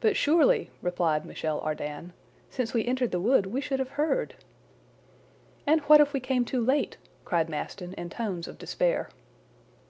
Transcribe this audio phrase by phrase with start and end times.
[0.00, 2.12] "But surely," replied Michel Ardan,
[2.50, 4.34] "since we entered the wood we should have heard!"
[5.68, 9.08] "And what if we came too late?" cried Maston in tones of despair.